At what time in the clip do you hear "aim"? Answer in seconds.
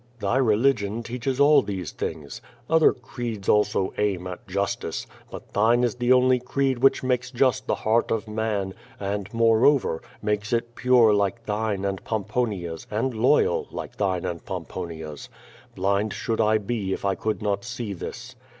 3.99-4.25